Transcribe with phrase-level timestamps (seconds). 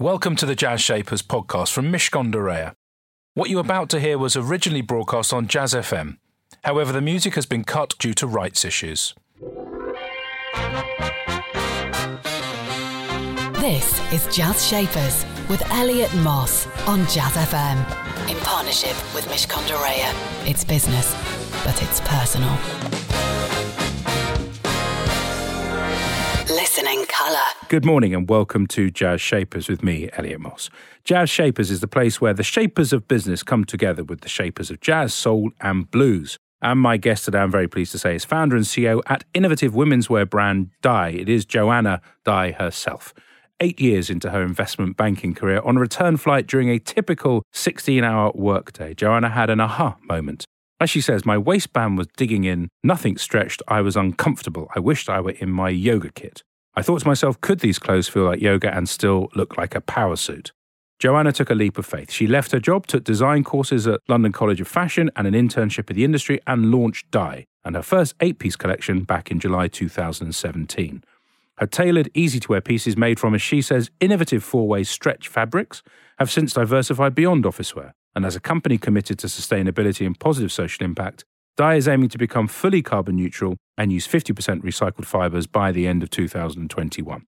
[0.00, 2.74] Welcome to the Jazz Shapers podcast from Reya.
[3.34, 6.18] What you're about to hear was originally broadcast on Jazz FM.
[6.64, 9.14] However, the music has been cut due to rights issues.
[13.60, 17.78] This is Jazz Shapers with Elliot Moss on Jazz FM
[18.28, 19.28] in partnership with
[19.76, 20.50] Reya.
[20.50, 21.14] It's business,
[21.64, 22.58] but it's personal.
[26.54, 27.42] Listening colour.
[27.68, 30.70] Good morning and welcome to Jazz Shapers with me, Elliot Moss.
[31.02, 34.70] Jazz Shapers is the place where the shapers of business come together with the shapers
[34.70, 36.38] of jazz, soul, and blues.
[36.62, 39.74] And my guest today, I'm very pleased to say, is founder and CEO at innovative
[39.74, 41.08] women's wear brand Dai.
[41.08, 43.12] It is Joanna Dai herself.
[43.58, 48.04] Eight years into her investment banking career, on a return flight during a typical 16
[48.04, 50.46] hour workday, Joanna had an aha moment.
[50.84, 54.70] As she says, my waistband was digging in, nothing stretched, I was uncomfortable.
[54.76, 56.42] I wished I were in my yoga kit.
[56.74, 59.80] I thought to myself, could these clothes feel like yoga and still look like a
[59.80, 60.52] power suit?
[60.98, 62.10] Joanna took a leap of faith.
[62.10, 65.88] She left her job, took design courses at London College of Fashion and an internship
[65.88, 69.68] in the industry, and launched Dai and her first eight piece collection back in July
[69.68, 71.02] 2017.
[71.56, 75.28] Her tailored, easy to wear pieces made from, as she says, innovative four way stretch
[75.28, 75.82] fabrics
[76.18, 77.94] have since diversified beyond office wear.
[78.14, 81.24] And as a company committed to sustainability and positive social impact,
[81.56, 85.86] Dai is aiming to become fully carbon neutral and use 50% recycled fibres by the
[85.86, 87.26] end of 2021.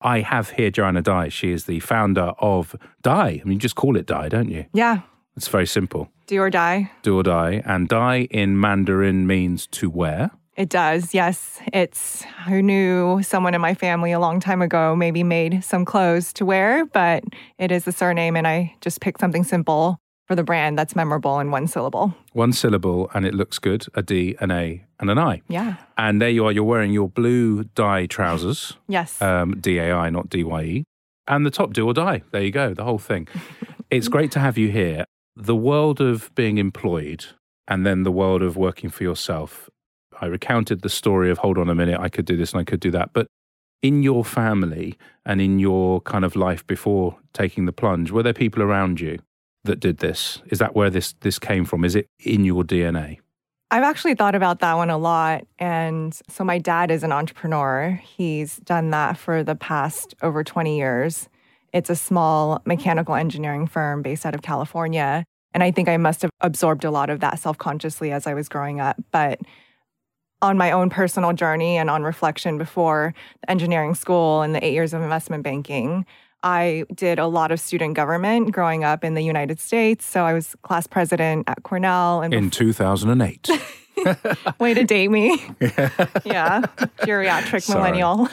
[0.00, 1.28] I have here Joanna Dai.
[1.28, 3.40] She is the founder of Dai.
[3.40, 4.66] I mean, you just call it Dai, don't you?
[4.72, 5.00] Yeah.
[5.36, 6.10] It's very simple.
[6.26, 6.90] Do or die.
[7.02, 7.62] Do or die.
[7.64, 10.30] And Dai in Mandarin means to wear.
[10.56, 11.60] It does, yes.
[11.72, 16.32] It's who knew someone in my family a long time ago maybe made some clothes
[16.34, 17.24] to wear, but
[17.58, 21.38] it is a surname and I just picked something simple for the brand that's memorable
[21.40, 22.14] in one syllable.
[22.32, 25.42] One syllable and it looks good a D, an A, and an I.
[25.48, 25.76] Yeah.
[25.98, 28.74] And there you are, you're wearing your blue Dai trousers.
[28.88, 29.20] Yes.
[29.20, 30.84] Um, D A I, not D Y E.
[31.26, 32.22] And the top do or die.
[32.30, 33.26] There you go, the whole thing.
[33.90, 35.04] it's great to have you here.
[35.36, 37.26] The world of being employed
[37.66, 39.68] and then the world of working for yourself.
[40.20, 42.64] I recounted the story of hold on a minute, I could do this and I
[42.64, 43.12] could do that.
[43.12, 43.26] But
[43.82, 48.32] in your family and in your kind of life before taking the plunge, were there
[48.32, 49.18] people around you
[49.64, 50.40] that did this?
[50.46, 51.84] Is that where this this came from?
[51.84, 53.18] Is it in your DNA?
[53.70, 55.46] I've actually thought about that one a lot.
[55.58, 58.00] And so my dad is an entrepreneur.
[58.02, 61.28] He's done that for the past over 20 years.
[61.72, 65.24] It's a small mechanical engineering firm based out of California.
[65.52, 68.34] And I think I must have absorbed a lot of that self consciously as I
[68.34, 68.96] was growing up.
[69.10, 69.40] But
[70.44, 73.14] on my own personal journey and on reflection before
[73.48, 76.04] engineering school and the eight years of investment banking,
[76.42, 80.04] I did a lot of student government growing up in the United States.
[80.04, 82.20] So I was class president at Cornell.
[82.20, 83.48] And in 2008.
[84.58, 85.30] Way to date me.
[86.24, 86.62] yeah.
[86.98, 87.78] Geriatric Sorry.
[87.78, 88.28] millennial.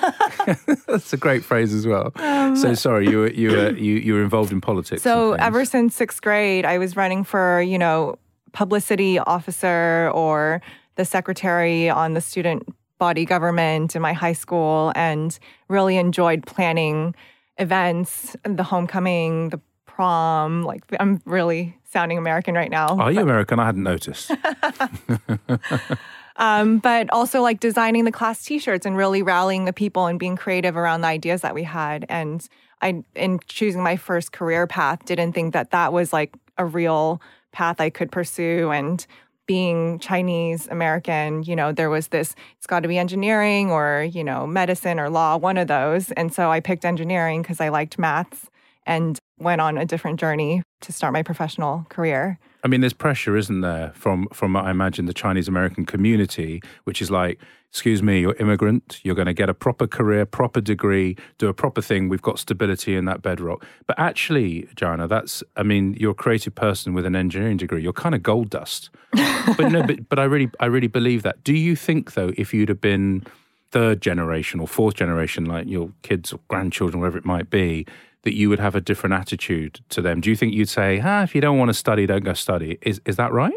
[0.88, 2.11] That's a great phrase as well.
[2.16, 5.03] Um, so sorry, you were you were you, you were involved in politics.
[5.03, 8.17] So ever since sixth grade, I was running for, you know,
[8.53, 10.63] publicity officer or
[11.01, 12.62] the secretary on the student
[13.00, 17.16] body government in my high school and really enjoyed planning
[17.57, 20.61] events, the homecoming, the prom.
[20.61, 22.90] Like, I'm really sounding American right now.
[23.00, 23.57] Are you American?
[23.57, 24.29] I hadn't noticed.
[26.35, 30.35] um, but also like designing the class T-shirts and really rallying the people and being
[30.35, 32.06] creative around the ideas that we had.
[32.09, 32.47] And
[32.84, 37.19] I, in choosing my first career path, didn't think that that was like a real
[37.51, 38.69] path I could pursue.
[38.69, 39.03] And
[39.51, 44.23] being Chinese American, you know, there was this, it's got to be engineering or, you
[44.23, 46.09] know, medicine or law, one of those.
[46.13, 48.50] And so I picked engineering because I liked maths
[48.85, 52.40] and went on a different journey to start my professional career.
[52.63, 57.01] I mean, there's pressure, isn't there, from from I imagine the Chinese American community, which
[57.01, 57.38] is like,
[57.72, 61.54] excuse me, you're immigrant, you're going to get a proper career, proper degree, do a
[61.54, 62.09] proper thing.
[62.09, 63.66] We've got stability in that bedrock.
[63.88, 67.82] But actually, Joanna, that's I mean, you're a creative person with an engineering degree.
[67.82, 68.90] You're kind of gold dust.
[69.58, 71.44] but no, but but I really I really believe that.
[71.46, 73.24] Do you think though, if you'd have been
[73.72, 77.86] third generation or fourth generation, like your kids or grandchildren, whatever it might be,
[78.24, 80.20] that you would have a different attitude to them?
[80.20, 82.79] Do you think you'd say, ah, if you don't want to study, don't go study?
[82.82, 83.53] Is is that right?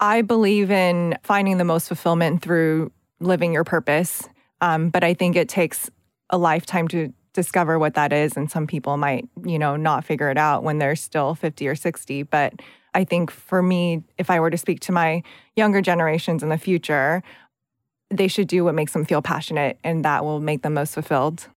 [0.00, 4.28] I believe in finding the most fulfillment through living your purpose.
[4.60, 5.90] Um, but I think it takes
[6.30, 8.36] a lifetime to discover what that is.
[8.36, 11.74] And some people might, you know, not figure it out when they're still 50 or
[11.74, 12.24] 60.
[12.24, 12.54] But
[12.94, 15.22] I think for me, if I were to speak to my
[15.56, 17.22] younger generations in the future,
[18.10, 21.48] they should do what makes them feel passionate and that will make them most fulfilled.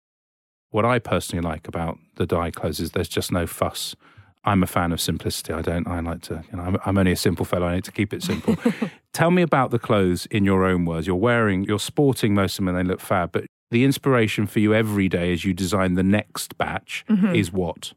[0.70, 3.96] What I personally like about the Dai clothes is there's just no fuss.
[4.44, 5.54] I'm a fan of simplicity.
[5.54, 5.88] I don't.
[5.88, 6.44] I like to.
[6.52, 7.68] You know, I'm, I'm only a simple fellow.
[7.68, 8.58] I need to keep it simple.
[9.14, 11.06] Tell me about the clothes in your own words.
[11.06, 11.64] You're wearing.
[11.64, 13.32] You're sporting most of them, and they look fab.
[13.32, 17.36] But the inspiration for you every day as you design the next batch mm-hmm.
[17.36, 17.94] is what?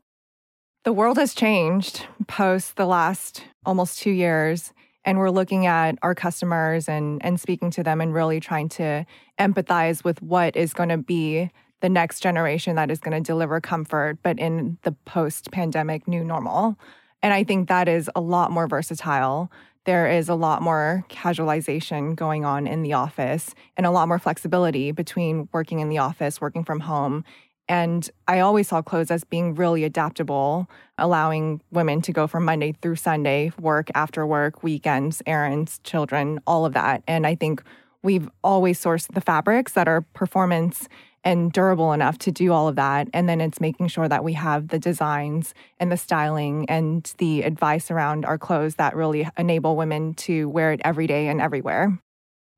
[0.85, 4.73] The world has changed post the last almost two years.
[5.06, 9.05] And we're looking at our customers and, and speaking to them and really trying to
[9.38, 13.60] empathize with what is going to be the next generation that is going to deliver
[13.60, 16.78] comfort, but in the post pandemic new normal.
[17.22, 19.50] And I think that is a lot more versatile.
[19.84, 24.18] There is a lot more casualization going on in the office and a lot more
[24.18, 27.24] flexibility between working in the office, working from home.
[27.68, 30.68] And I always saw clothes as being really adaptable,
[30.98, 36.66] allowing women to go from Monday through Sunday, work after work, weekends, errands, children, all
[36.66, 37.02] of that.
[37.06, 37.62] And I think
[38.02, 40.88] we've always sourced the fabrics that are performance
[41.24, 43.08] and durable enough to do all of that.
[43.12, 47.42] And then it's making sure that we have the designs and the styling and the
[47.42, 51.98] advice around our clothes that really enable women to wear it every day and everywhere.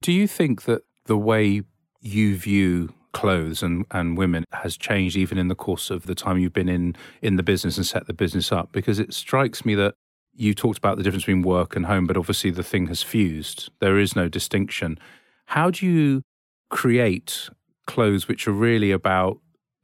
[0.02, 1.62] Do you think that the way
[2.00, 6.38] you view clothes and, and women has changed even in the course of the time
[6.38, 8.72] you've been in in the business and set the business up?
[8.72, 9.94] Because it strikes me that
[10.34, 13.70] you talked about the difference between work and home, but obviously the thing has fused.
[13.80, 14.98] There is no distinction.
[15.46, 16.22] How do you
[16.68, 17.48] create
[17.86, 19.38] clothes which are really about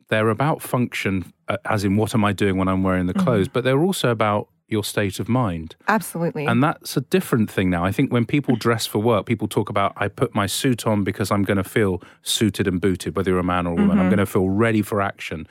[0.09, 3.47] they're about function uh, as in what am i doing when i'm wearing the clothes
[3.47, 3.53] mm-hmm.
[3.53, 5.77] but they're also about your state of mind.
[5.87, 6.47] Absolutely.
[6.47, 7.85] And that's a different thing now.
[7.85, 11.05] I think when people dress for work people talk about i put my suit on
[11.05, 13.91] because i'm going to feel suited and booted whether you're a man or a woman.
[13.91, 14.01] Mm-hmm.
[14.01, 15.47] i'm going to feel ready for action.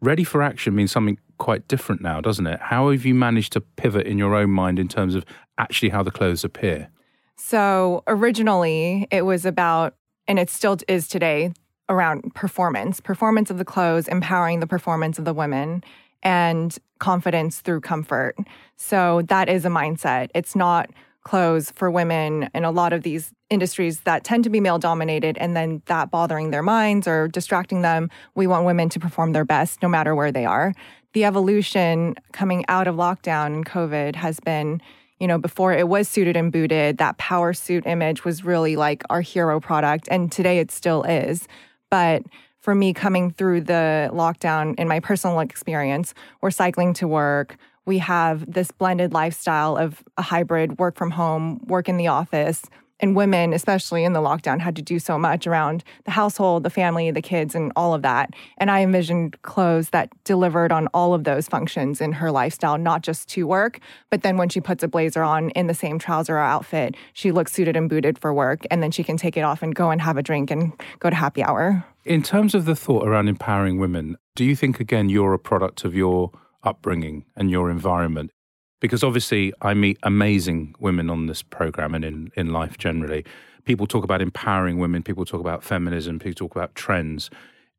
[0.00, 2.60] Ready for action means something quite different now doesn't it?
[2.60, 5.24] How have you managed to pivot in your own mind in terms of
[5.56, 6.90] actually how the clothes appear?
[7.36, 9.96] So originally it was about
[10.28, 11.52] and it still is today
[11.88, 15.82] around performance, performance of the clothes, empowering the performance of the women,
[16.22, 18.36] and confidence through comfort.
[18.76, 20.28] So that is a mindset.
[20.34, 20.90] It's not
[21.22, 25.36] clothes for women in a lot of these industries that tend to be male dominated
[25.38, 28.10] and then that bothering their minds or distracting them.
[28.34, 30.72] We want women to perform their best no matter where they are.
[31.12, 34.80] The evolution coming out of lockdown and COVID has been
[35.20, 39.02] you know, before it was suited and booted, that power suit image was really like
[39.10, 40.06] our hero product.
[40.12, 41.48] And today it still is.
[41.90, 42.22] But
[42.60, 47.56] for me, coming through the lockdown in my personal experience, we're cycling to work.
[47.86, 52.64] We have this blended lifestyle of a hybrid work from home, work in the office,
[53.00, 56.70] and women, especially in the lockdown, had to do so much around the household, the
[56.70, 58.34] family, the kids, and all of that.
[58.58, 63.02] And I envisioned clothes that delivered on all of those functions in her lifestyle, not
[63.02, 63.80] just to work,
[64.10, 67.32] but then when she puts a blazer on in the same trouser or outfit, she
[67.32, 69.90] looks suited and booted for work, and then she can take it off and go
[69.90, 71.84] and have a drink and go to happy hour.
[72.04, 75.84] In terms of the thought around empowering women, do you think, again, you're a product
[75.84, 76.30] of your
[76.62, 78.30] upbringing and your environment?
[78.80, 83.24] Because obviously I meet amazing women on this program and in, in life generally.
[83.64, 87.30] People talk about empowering women, people talk about feminism, people talk about trends.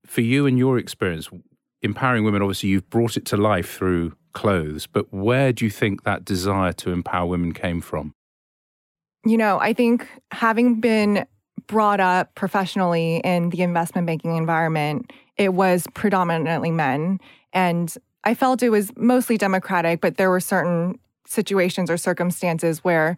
[0.05, 1.29] For you and your experience,
[1.81, 6.03] empowering women, obviously you've brought it to life through clothes, but where do you think
[6.03, 8.13] that desire to empower women came from?
[9.25, 11.25] You know, I think having been
[11.67, 17.19] brought up professionally in the investment banking environment, it was predominantly men.
[17.53, 17.93] And
[18.23, 23.15] I felt it was mostly democratic, but there were certain situations or circumstances where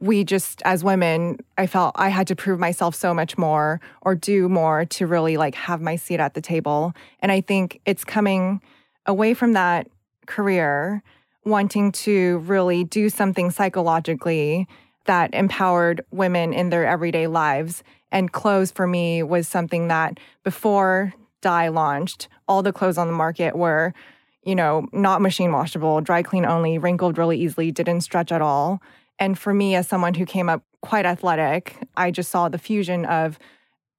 [0.00, 4.14] we just as women i felt i had to prove myself so much more or
[4.14, 6.92] do more to really like have my seat at the table.
[7.20, 8.60] And i think it's coming
[9.06, 9.88] away from that
[10.26, 11.02] career
[11.44, 14.68] wanting to really do something psychologically
[15.06, 17.82] that empowered women in their everyday lives.
[18.12, 23.14] And clothes for me was something that before Dai launched all the clothes on the
[23.14, 23.94] market were
[24.48, 28.80] you know, not machine washable, dry clean only, wrinkled really easily, didn't stretch at all.
[29.18, 33.04] And for me, as someone who came up quite athletic, I just saw the fusion
[33.04, 33.38] of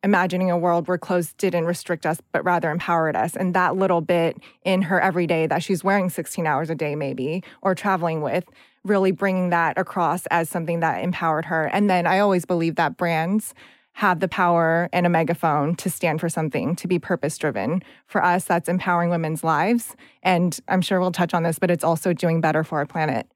[0.03, 3.36] imagining a world where clothes didn't restrict us, but rather empowered us.
[3.36, 7.44] And that little bit in her everyday that she's wearing 16 hours a day, maybe,
[7.62, 8.46] or traveling with,
[8.84, 11.65] really bringing that across as something that empowered her.
[11.65, 13.53] And then I always believe that brands
[14.00, 17.84] have the power and a megaphone to stand for something, to be purpose driven.
[18.08, 19.94] For us, that's empowering women's lives.
[20.24, 23.27] And I'm sure we'll touch on this, but it's also doing better for our planet.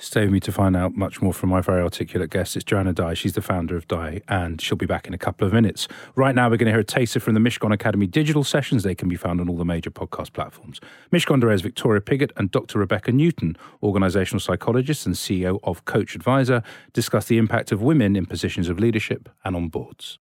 [0.00, 2.54] Stay with me to find out much more from my very articulate guest.
[2.54, 3.14] It's Joanna Dai.
[3.14, 5.88] She's the founder of Dai, and she'll be back in a couple of minutes.
[6.14, 8.84] Right now, we're going to hear a taster from the Mishcon Academy digital sessions.
[8.84, 10.80] They can be found on all the major podcast platforms.
[11.12, 12.78] Mishcon directors Victoria Piggott and Dr.
[12.78, 16.62] Rebecca Newton, organizational psychologist and CEO of Coach Advisor,
[16.92, 20.20] discuss the impact of women in positions of leadership and on boards.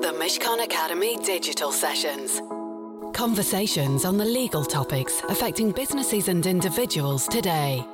[0.00, 2.40] The Mishcon Academy digital sessions.
[3.18, 7.84] Conversations on the legal topics affecting businesses and individuals today.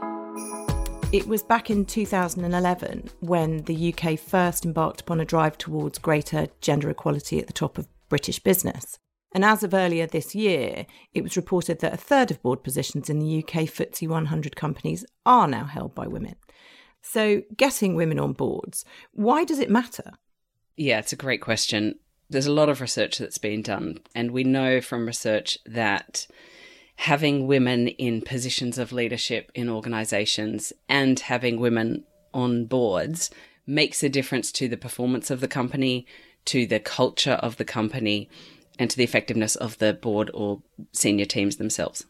[1.12, 6.48] It was back in 2011 when the UK first embarked upon a drive towards greater
[6.60, 8.98] gender equality at the top of British business.
[9.34, 13.08] And as of earlier this year, it was reported that a third of board positions
[13.08, 16.34] in the UK FTSE 100 companies are now held by women.
[17.00, 20.12] So, getting women on boards, why does it matter?
[20.76, 21.94] Yeah, it's a great question.
[22.34, 26.26] There's a lot of research that's been done, and we know from research that
[26.96, 33.30] having women in positions of leadership in organizations and having women on boards
[33.68, 36.08] makes a difference to the performance of the company,
[36.46, 38.28] to the culture of the company,
[38.80, 40.60] and to the effectiveness of the board or
[40.90, 42.04] senior teams themselves.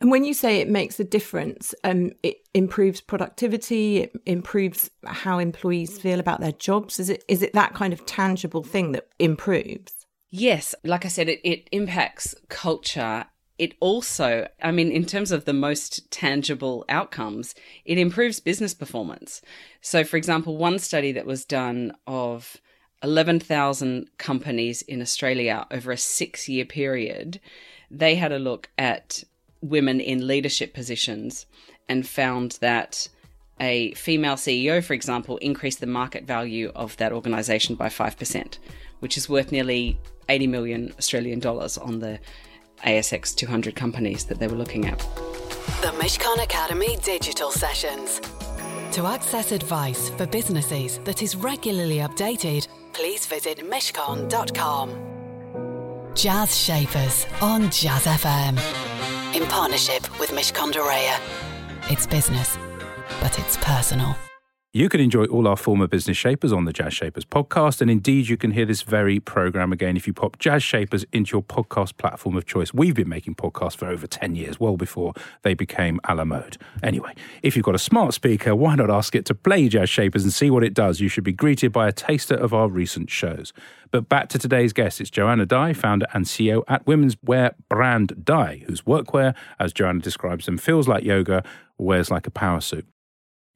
[0.00, 5.38] And when you say it makes a difference, um, it improves productivity, it improves how
[5.38, 6.98] employees feel about their jobs.
[6.98, 10.06] Is it is it that kind of tangible thing that improves?
[10.30, 13.26] Yes, like I said, it, it impacts culture.
[13.58, 17.54] It also, I mean, in terms of the most tangible outcomes,
[17.84, 19.42] it improves business performance.
[19.82, 22.56] So, for example, one study that was done of
[23.02, 27.40] 11,000 companies in Australia over a six year period,
[27.90, 29.24] they had a look at
[29.62, 31.46] women in leadership positions
[31.88, 33.08] and found that
[33.60, 38.58] a female CEO, for example, increased the market value of that organisation by 5%,
[39.00, 39.98] which is worth nearly
[40.28, 42.18] 80 million Australian dollars on the
[42.84, 44.98] ASX 200 companies that they were looking at.
[45.82, 48.20] The Mishcon Academy Digital Sessions.
[48.92, 55.06] To access advice for businesses that is regularly updated, please visit mishcon.com.
[56.14, 58.89] Jazz Shapers on Jazz FM
[59.34, 61.18] in partnership with Mishcon de Reya.
[61.90, 62.58] It's business,
[63.20, 64.29] but it's personal.
[64.72, 68.28] You can enjoy all our former business shapers on the Jazz Shapers podcast, and indeed,
[68.28, 71.96] you can hear this very program again if you pop Jazz Shapers into your podcast
[71.96, 72.72] platform of choice.
[72.72, 75.12] We've been making podcasts for over 10 years, well before
[75.42, 76.56] they became a la mode.
[76.84, 80.22] Anyway, if you've got a smart speaker, why not ask it to play Jazz Shapers
[80.22, 81.00] and see what it does?
[81.00, 83.52] You should be greeted by a taster of our recent shows.
[83.90, 88.24] But back to today's guest, it's Joanna Dai, founder and CEO at women's wear brand
[88.24, 91.42] Dai, whose workwear, as Joanna describes them, feels like yoga,
[91.76, 92.86] wears like a power suit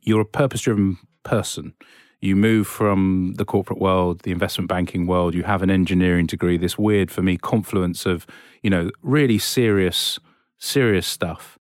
[0.05, 1.75] you're a purpose driven person.
[2.21, 6.57] You move from the corporate world, the investment banking world, you have an engineering degree,
[6.57, 8.27] this weird for me confluence of,
[8.63, 10.19] you know, really serious,
[10.59, 11.59] serious stuff.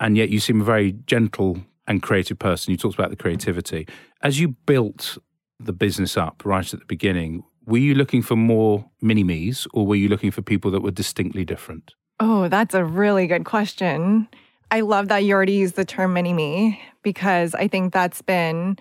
[0.00, 2.72] And yet you seem a very gentle and creative person.
[2.72, 3.86] You talked about the creativity.
[4.22, 5.16] As you built
[5.58, 9.86] the business up right at the beginning, were you looking for more mini me's or
[9.86, 11.94] were you looking for people that were distinctly different?
[12.20, 14.28] Oh, that's a really good question.
[14.72, 18.78] I love that you already used the term mini me because I think that's been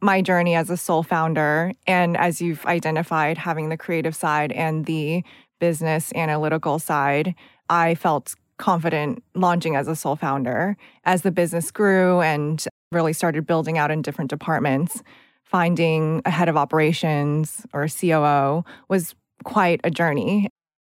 [0.00, 1.72] my journey as a sole founder.
[1.84, 5.24] And as you've identified, having the creative side and the
[5.58, 7.34] business analytical side,
[7.68, 10.76] I felt confident launching as a sole founder.
[11.02, 15.02] As the business grew and really started building out in different departments,
[15.42, 20.48] finding a head of operations or a COO was quite a journey.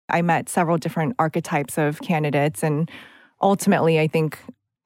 [0.09, 2.91] I met several different archetypes of candidates and
[3.41, 4.39] ultimately, I think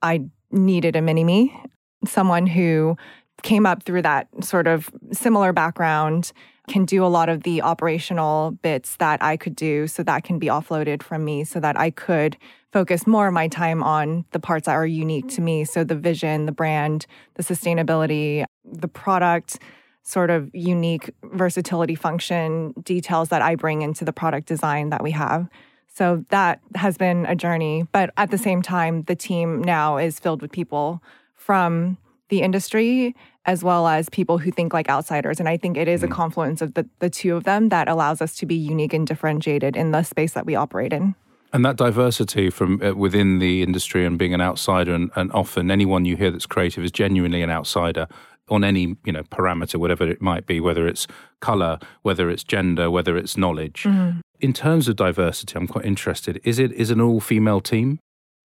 [0.03, 1.61] I needed a mini me,
[2.07, 2.97] someone who
[3.43, 6.33] came up through that sort of similar background,
[6.69, 9.87] can do a lot of the operational bits that I could do.
[9.87, 12.37] So that can be offloaded from me so that I could
[12.73, 15.65] focus more of my time on the parts that are unique to me.
[15.65, 19.59] So the vision, the brand, the sustainability, the product
[20.03, 25.13] sort of unique versatility function details that I bring into the product design that we
[25.13, 25.49] have.
[25.95, 27.87] So that has been a journey.
[27.93, 31.03] But at the same time, the team now is filled with people
[31.35, 31.99] from
[32.29, 33.15] the industry
[33.47, 35.39] as well as people who think like outsiders.
[35.39, 36.13] And I think it is a mm.
[36.13, 39.77] confluence of the, the two of them that allows us to be unique and differentiated
[39.77, 41.15] in the space that we operate in.
[41.53, 45.71] And that diversity from uh, within the industry and being an outsider, and, and often
[45.71, 48.09] anyone you hear that's creative is genuinely an outsider
[48.49, 51.07] on any you know parameter, whatever it might be, whether it's
[51.41, 53.85] color, whether it's gender, whether it's knowledge.
[53.85, 54.19] Mm-hmm.
[54.45, 56.39] In terms of diversity, I'm quite interested.
[56.45, 57.99] Is it is an all female team?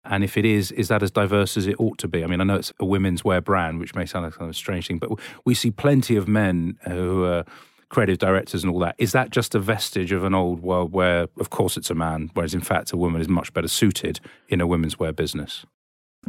[0.05, 2.23] And if it is, is that as diverse as it ought to be?
[2.23, 4.51] I mean, I know it's a women's wear brand, which may sound like kind of
[4.51, 5.09] a strange thing, but
[5.43, 7.43] we see plenty of men uh, who are
[7.89, 8.95] creative directors and all that.
[8.97, 12.31] Is that just a vestige of an old world where, of course, it's a man,
[12.33, 15.65] whereas in fact, a woman is much better suited in a women's wear business?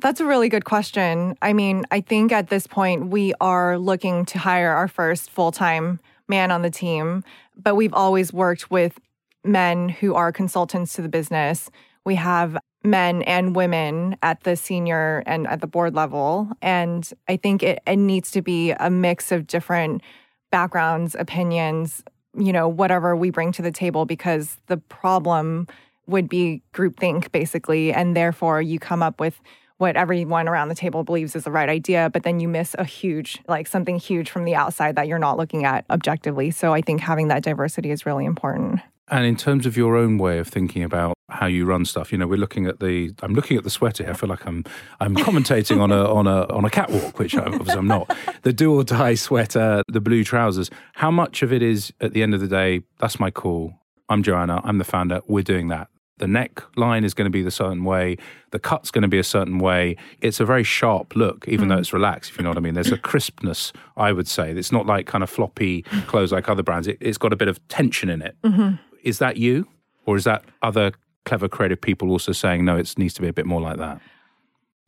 [0.01, 1.37] That's a really good question.
[1.43, 5.53] I mean, I think at this point we are looking to hire our first full
[5.53, 7.23] time man on the team,
[7.57, 8.99] but we've always worked with
[9.45, 11.71] men who are consultants to the business.
[12.05, 16.51] We have men and women at the senior and at the board level.
[16.63, 20.03] And I think it, it needs to be a mix of different
[20.51, 22.03] backgrounds, opinions,
[22.37, 25.67] you know, whatever we bring to the table, because the problem
[26.07, 27.93] would be groupthink basically.
[27.93, 29.41] And therefore, you come up with
[29.77, 32.85] what everyone around the table believes is the right idea, but then you miss a
[32.85, 36.51] huge, like something huge from the outside that you're not looking at objectively.
[36.51, 38.81] So I think having that diversity is really important.
[39.11, 42.19] And in terms of your own way of thinking about how you run stuff, you
[42.19, 43.13] know, we're looking at the.
[43.23, 44.09] I'm looking at the sweater.
[44.09, 44.65] I feel like I'm
[45.01, 48.17] I'm commentating on a on a on a catwalk, which I, obviously I'm not.
[48.43, 50.71] The do or die sweater, the blue trousers.
[50.95, 52.83] How much of it is at the end of the day?
[52.99, 53.75] That's my call.
[54.09, 54.61] I'm Joanna.
[54.65, 55.23] I'm the founder.
[55.27, 55.89] We're doing that.
[56.19, 58.19] The neck line is going to be the certain way.
[58.51, 59.97] The cut's going to be a certain way.
[60.21, 61.69] It's a very sharp look, even mm.
[61.71, 62.75] though it's relaxed, if you know what I mean.
[62.75, 64.51] There's a crispness, I would say.
[64.51, 66.87] It's not like kind of floppy clothes like other brands.
[66.87, 68.37] It, has got a bit of tension in it.
[68.45, 68.75] Mm-hmm.
[69.03, 69.67] Is that you?
[70.07, 70.93] Or is that other
[71.25, 74.01] clever creative people also saying, no, it needs to be a bit more like that?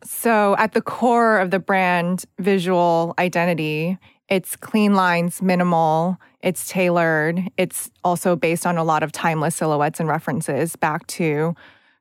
[0.05, 7.43] So, at the core of the brand visual identity, it's clean lines, minimal, it's tailored.
[7.57, 11.55] It's also based on a lot of timeless silhouettes and references back to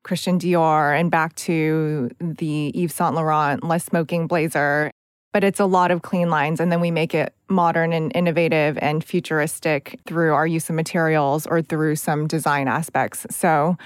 [0.04, 4.92] Christian Dior and back to the Yves Saint Laurent Le Smoking blazer.
[5.34, 6.60] But it's a lot of clean lines.
[6.60, 11.48] And then we make it modern and innovative and futuristic through our use of materials
[11.48, 13.26] or through some design aspects.
[13.30, 13.78] So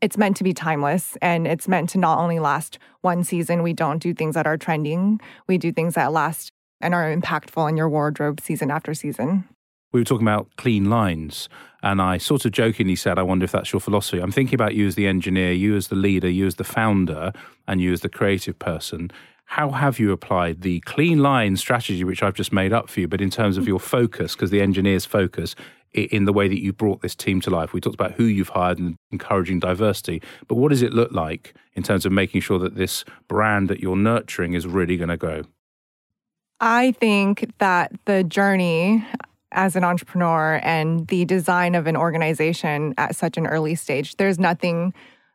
[0.00, 3.62] it's meant to be timeless and it's meant to not only last one season.
[3.62, 7.68] We don't do things that are trending, we do things that last and are impactful
[7.68, 9.48] in your wardrobe season after season
[9.94, 11.48] we were talking about clean lines.
[11.80, 14.18] And I sort of jokingly said, I wonder if that's your philosophy.
[14.18, 17.32] I'm thinking about you as the engineer, you as the leader, you as the founder,
[17.68, 19.12] and you as the creative person.
[19.46, 23.08] How have you applied the clean line strategy, which I've just made up for you,
[23.08, 25.54] but in terms of your focus, because the engineer's focus
[25.92, 27.72] in the way that you brought this team to life?
[27.72, 31.54] We talked about who you've hired and encouraging diversity, but what does it look like
[31.74, 35.16] in terms of making sure that this brand that you're nurturing is really going to
[35.16, 35.42] grow?
[36.60, 39.04] I think that the journey
[39.52, 44.16] as an entrepreneur and the design of an organization at such an early stage.
[44.16, 44.92] There's nothing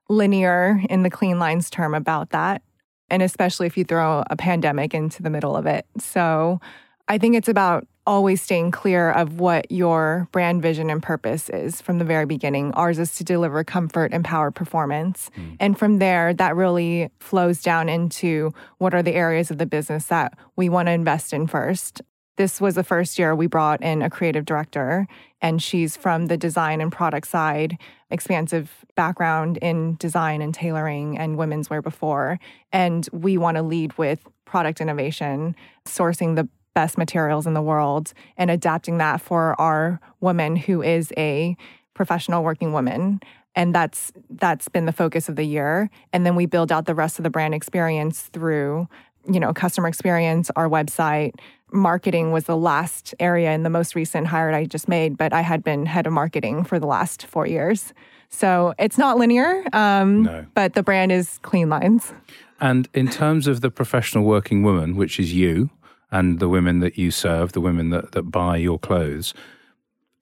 [0.09, 2.61] linear in the clean lines term about that.
[3.09, 5.85] And especially if you throw a pandemic into the middle of it.
[5.97, 6.59] So
[7.07, 11.79] I think it's about always staying clear of what your brand vision and purpose is
[11.79, 12.71] from the very beginning.
[12.73, 15.29] Ours is to deliver comfort and power performance.
[15.37, 15.57] Mm.
[15.59, 20.05] And from there, that really flows down into what are the areas of the business
[20.05, 22.01] that we want to invest in first
[22.39, 25.05] this was the first year we brought in a creative director,
[25.41, 27.77] and she's from the design and product side,
[28.11, 32.39] expansive background in design and tailoring and women's wear before.
[32.71, 35.53] And we want to lead with product innovation,
[35.85, 41.11] sourcing the best materials in the world, and adapting that for our woman who is
[41.17, 41.57] a
[41.93, 43.19] professional working woman
[43.53, 46.95] and that's that's been the focus of the year and then we build out the
[46.95, 48.87] rest of the brand experience through
[49.29, 51.33] you know customer experience our website
[51.71, 55.41] marketing was the last area in the most recent hire I just made, but I
[55.41, 57.93] had been head of marketing for the last four years.
[58.29, 60.45] So it's not linear, um, no.
[60.53, 62.13] but the brand is clean lines.
[62.61, 65.69] And in terms of the professional working woman, which is you
[66.11, 69.33] and the women that you serve, the women that, that buy your clothes,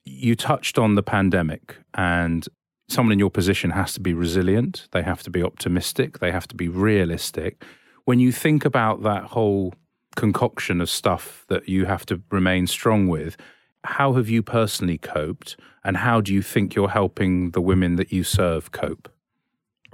[0.04, 2.48] you touched on the pandemic and
[2.88, 6.48] someone in your position has to be resilient, they have to be optimistic, they have
[6.48, 7.62] to be realistic.
[8.04, 9.74] When you think about that whole
[10.18, 13.36] concoction of stuff that you have to remain strong with.
[13.84, 18.12] How have you personally coped, and how do you think you're helping the women that
[18.12, 19.08] you serve cope?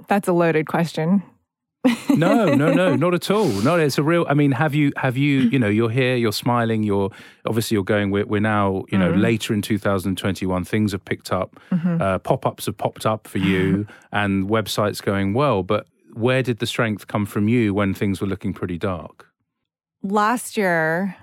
[0.07, 1.23] That's a loaded question.
[2.09, 3.47] no, no, no, not at all.
[3.47, 4.25] No, it's a real.
[4.27, 7.11] I mean, have you, have you, you know, you're here, you're smiling, you're
[7.45, 8.09] obviously you're going.
[8.09, 9.21] We're, we're now, you know, mm-hmm.
[9.21, 12.01] later in 2021, things have picked up, mm-hmm.
[12.01, 15.61] uh, pop ups have popped up for you, and websites going well.
[15.61, 19.27] But where did the strength come from you when things were looking pretty dark?
[20.11, 21.15] Last year,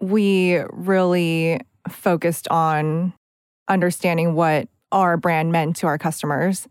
[0.00, 3.12] we really focused on
[3.68, 6.68] understanding what our brand meant to our customers.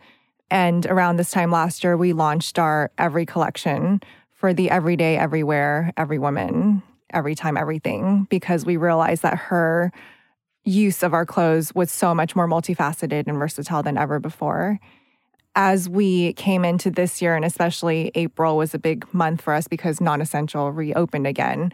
[0.49, 5.91] And around this time last year, we launched our Every collection for the everyday, everywhere,
[5.97, 9.91] every woman, every time, everything, because we realized that her
[10.63, 14.79] use of our clothes was so much more multifaceted and versatile than ever before
[15.55, 19.67] as we came into this year, and especially April was a big month for us
[19.67, 21.71] because non essential reopened again,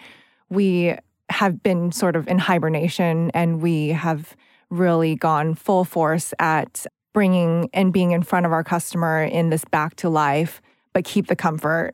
[0.50, 0.96] we
[1.30, 4.36] have been sort of in hibernation and we have
[4.70, 9.66] really gone full force at bringing and being in front of our customer in this
[9.66, 10.62] back to life,
[10.94, 11.94] but keep the comfort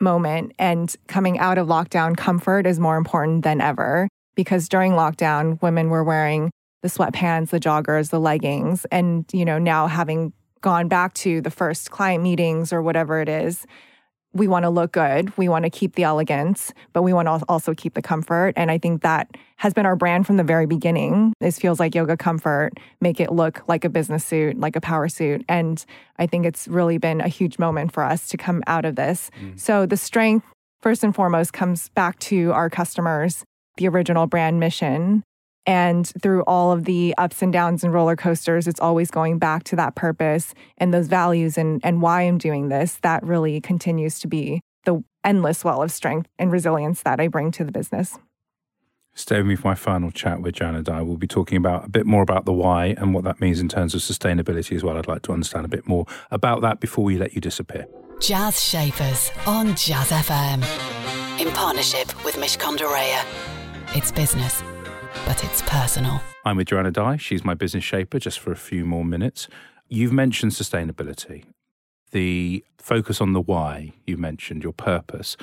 [0.00, 0.52] moment.
[0.58, 5.90] And coming out of lockdown, comfort is more important than ever because during lockdown, women
[5.90, 6.50] were wearing
[6.82, 10.32] the sweatpants, the joggers, the leggings, and you know, now having
[10.64, 13.66] gone back to the first client meetings or whatever it is,
[14.32, 15.36] we want to look good.
[15.36, 18.54] We want to keep the elegance, but we want to also keep the comfort.
[18.56, 21.34] And I think that has been our brand from the very beginning.
[21.38, 22.72] This feels like yoga comfort,
[23.02, 25.44] make it look like a business suit, like a power suit.
[25.50, 25.84] And
[26.18, 29.30] I think it's really been a huge moment for us to come out of this.
[29.40, 29.60] Mm.
[29.60, 30.46] So the strength,
[30.80, 33.44] first and foremost, comes back to our customers,
[33.76, 35.22] the original brand mission.
[35.66, 39.64] And through all of the ups and downs and roller coasters, it's always going back
[39.64, 42.98] to that purpose and those values and, and why I'm doing this.
[43.02, 47.50] That really continues to be the endless well of strength and resilience that I bring
[47.52, 48.18] to the business.
[49.16, 51.00] Stay with me for my final chat with Jan and I.
[51.00, 53.68] We'll be talking about a bit more about the why and what that means in
[53.68, 54.98] terms of sustainability as well.
[54.98, 57.86] I'd like to understand a bit more about that before we let you disappear.
[58.20, 60.62] Jazz Shapers on Jazz FM
[61.40, 63.24] in partnership with Mishcon de Reya.
[63.96, 64.62] It's business
[65.26, 66.20] but it's personal.
[66.44, 67.16] I'm with Joanna Dai.
[67.16, 69.48] She's my business shaper just for a few more minutes.
[69.88, 71.44] You've mentioned sustainability,
[72.12, 75.36] the focus on the why you mentioned, your purpose.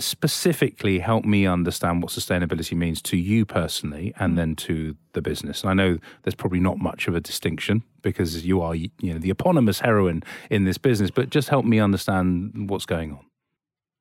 [0.00, 5.62] Specifically, help me understand what sustainability means to you personally and then to the business.
[5.62, 9.18] And I know there's probably not much of a distinction because you are, you know,
[9.18, 13.24] the eponymous heroine in this business, but just help me understand what's going on.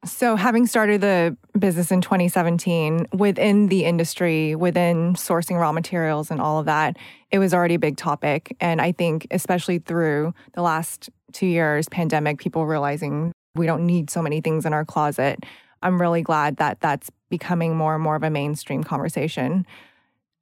[0.05, 6.41] So, having started the business in 2017, within the industry, within sourcing raw materials and
[6.41, 6.97] all of that,
[7.31, 8.53] it was already a big topic.
[8.59, 14.09] And I think, especially through the last two years, pandemic, people realizing we don't need
[14.09, 15.45] so many things in our closet.
[15.81, 19.65] I'm really glad that that's becoming more and more of a mainstream conversation.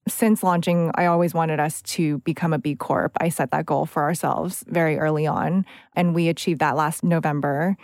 [0.07, 3.11] Since launching, I always wanted us to become a B Corp.
[3.21, 7.77] I set that goal for ourselves very early on, and we achieved that last November.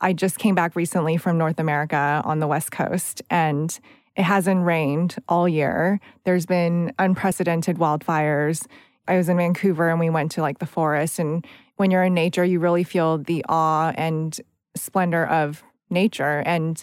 [0.00, 3.78] I just came back recently from North America on the West Coast and
[4.14, 6.00] it hasn't rained all year.
[6.24, 8.66] There's been unprecedented wildfires.
[9.08, 11.18] I was in Vancouver and we went to like the forest.
[11.18, 14.38] And when you're in nature, you really feel the awe and
[14.74, 16.82] splendor of nature and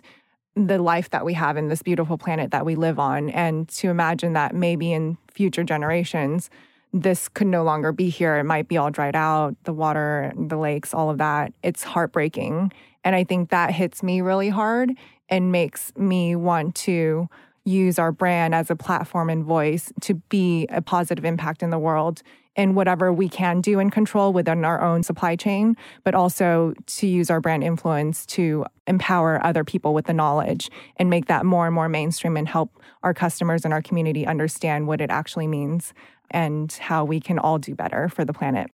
[0.56, 3.30] the life that we have in this beautiful planet that we live on.
[3.30, 6.50] And to imagine that maybe in future generations,
[6.94, 8.38] this could no longer be here.
[8.38, 11.52] It might be all dried out, the water, the lakes, all of that.
[11.64, 12.72] It's heartbreaking.
[13.04, 14.92] And I think that hits me really hard
[15.30, 17.28] and makes me want to
[17.66, 21.80] use our brand as a platform and voice to be a positive impact in the
[21.80, 22.22] world
[22.56, 27.08] in whatever we can do and control within our own supply chain, but also to
[27.08, 31.66] use our brand influence to empower other people with the knowledge and make that more
[31.66, 35.94] and more mainstream and help our customers and our community understand what it actually means
[36.30, 38.70] and how we can all do better for the planet.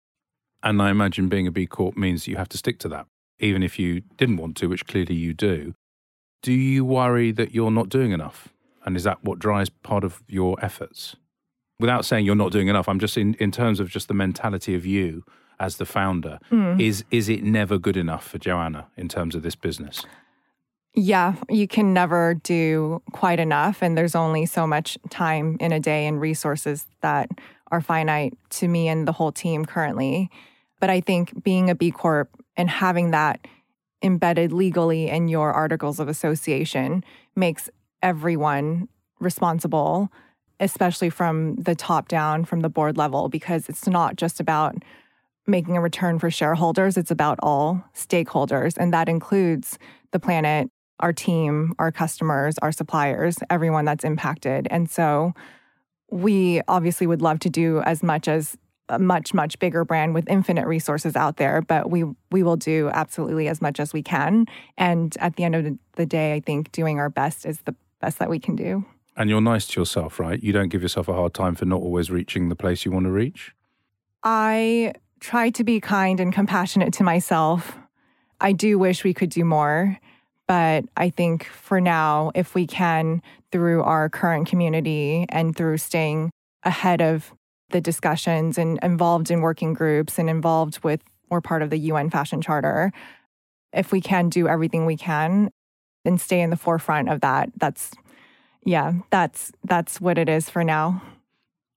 [0.63, 3.07] And I imagine being a B Corp means you have to stick to that
[3.39, 5.74] even if you didn't want to, which clearly you do.
[6.41, 8.50] Do you worry that you're not doing enough?
[8.86, 11.15] And is that what drives part of your efforts?
[11.80, 14.76] Without saying you're not doing enough, I'm just in, in terms of just the mentality
[14.76, 15.24] of you
[15.60, 16.39] as the founder.
[16.52, 16.82] Mm.
[16.82, 20.06] Is is it never good enough for Joanna in terms of this business?
[20.93, 23.82] Yeah, you can never do quite enough.
[23.82, 27.30] And there's only so much time in a day and resources that
[27.71, 30.30] are finite to me and the whole team currently.
[30.80, 33.47] But I think being a B Corp and having that
[34.01, 37.03] embedded legally in your articles of association
[37.35, 37.69] makes
[38.01, 38.87] everyone
[39.19, 40.11] responsible,
[40.59, 44.75] especially from the top down, from the board level, because it's not just about
[45.47, 48.77] making a return for shareholders, it's about all stakeholders.
[48.77, 49.77] And that includes
[50.11, 54.67] the planet, our team, our customers, our suppliers, everyone that's impacted.
[54.71, 55.33] And so
[56.09, 58.57] we obviously would love to do as much as
[58.89, 62.89] a much much bigger brand with infinite resources out there but we we will do
[62.93, 64.45] absolutely as much as we can.
[64.78, 68.19] And at the end of the day i think doing our best is the best
[68.19, 68.86] that we can do.
[69.17, 70.41] And you're nice to yourself right?
[70.41, 73.06] You don't give yourself a hard time for not always reaching the place you want
[73.06, 73.54] to reach?
[74.24, 77.78] I try to be kind and compassionate to myself.
[78.41, 80.00] I do wish we could do more
[80.48, 83.21] but i think for now if we can
[83.52, 86.32] through our current community and through staying
[86.63, 87.34] ahead of
[87.69, 92.10] the discussions and involved in working groups and involved with or part of the UN
[92.10, 92.91] Fashion Charter.
[93.73, 95.49] If we can do everything we can
[96.06, 97.91] and stay in the forefront of that, that's
[98.63, 101.01] yeah, that's that's what it is for now.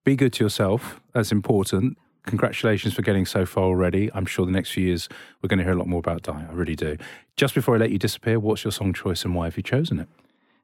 [0.05, 1.01] Be good to yourself.
[1.13, 1.99] That's important.
[2.25, 4.11] Congratulations for getting so far already.
[4.15, 5.09] I'm sure the next few years
[5.43, 6.47] we're going to hear a lot more about Dai.
[6.49, 6.97] I really do.
[7.37, 9.99] Just before I let you disappear, what's your song choice and why have you chosen
[9.99, 10.09] it?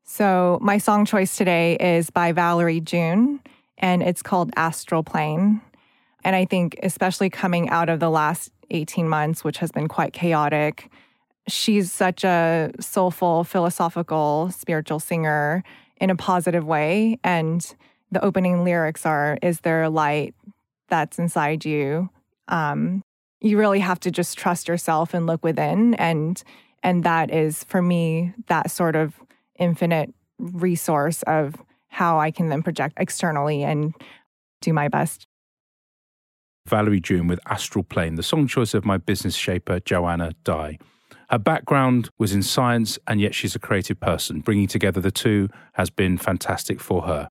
[0.02, 3.40] So, my song choice today is by Valerie June
[3.78, 5.60] and it's called Astral Plane.
[6.24, 10.12] And I think, especially coming out of the last 18 months, which has been quite
[10.12, 10.90] chaotic,
[11.48, 15.62] she's such a soulful, philosophical, spiritual singer
[16.00, 17.18] in a positive way.
[17.22, 17.74] And
[18.10, 20.34] the opening lyrics are Is there a light
[20.88, 22.08] that's inside you?
[22.48, 23.02] Um,
[23.40, 26.42] you really have to just trust yourself and look within and
[26.82, 29.14] And that is, for me, that sort of
[29.58, 31.56] infinite resource of
[31.94, 33.94] how I can then project externally and
[34.60, 35.26] do my best.
[36.66, 40.78] Valerie June with Astral Plane, the song choice of my business shaper, Joanna Dai.
[41.30, 44.40] Her background was in science, and yet she's a creative person.
[44.40, 47.28] Bringing together the two has been fantastic for her.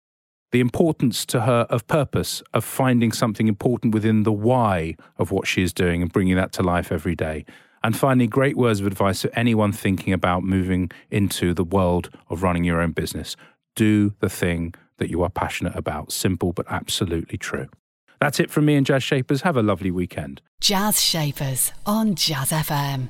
[0.51, 5.47] The importance to her of purpose, of finding something important within the why of what
[5.47, 7.45] she is doing and bringing that to life every day.
[7.81, 12.43] And finally, great words of advice to anyone thinking about moving into the world of
[12.43, 13.37] running your own business.
[13.79, 16.11] Do the thing that you are passionate about.
[16.11, 17.69] Simple, but absolutely true.
[18.19, 19.43] That's it from me and Jazz Shapers.
[19.43, 20.41] Have a lovely weekend.
[20.59, 23.09] Jazz Shapers on Jazz FM.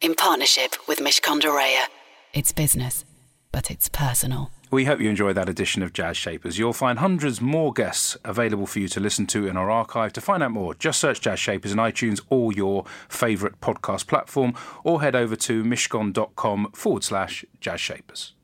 [0.00, 1.84] In partnership with Mishcon de Reya.
[2.34, 3.04] It's business,
[3.52, 4.50] but it's personal.
[4.72, 6.58] We hope you enjoyed that edition of Jazz Shapers.
[6.58, 10.12] You'll find hundreds more guests available for you to listen to in our archive.
[10.14, 14.54] To find out more, just search Jazz Shapers in iTunes or your favourite podcast platform,
[14.82, 18.34] or head over to mishcon.com forward slash Jazz Shapers.